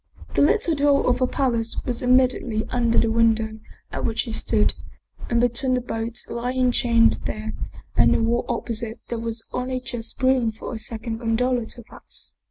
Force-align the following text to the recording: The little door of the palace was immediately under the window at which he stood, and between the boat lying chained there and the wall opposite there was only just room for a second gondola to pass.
The 0.33 0.41
little 0.41 0.73
door 0.73 1.05
of 1.05 1.19
the 1.19 1.27
palace 1.27 1.79
was 1.85 2.01
immediately 2.01 2.65
under 2.69 2.97
the 2.97 3.11
window 3.11 3.59
at 3.91 4.03
which 4.03 4.23
he 4.23 4.31
stood, 4.31 4.73
and 5.29 5.39
between 5.39 5.75
the 5.75 5.79
boat 5.79 6.21
lying 6.27 6.71
chained 6.71 7.19
there 7.27 7.53
and 7.95 8.11
the 8.11 8.23
wall 8.23 8.43
opposite 8.49 8.99
there 9.09 9.19
was 9.19 9.45
only 9.53 9.79
just 9.79 10.19
room 10.23 10.51
for 10.53 10.73
a 10.73 10.79
second 10.79 11.19
gondola 11.19 11.67
to 11.67 11.83
pass. 11.83 12.35